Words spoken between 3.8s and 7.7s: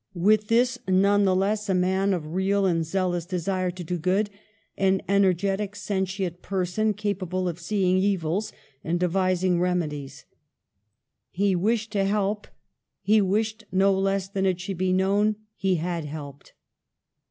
do good, an energetic, sentient person capable of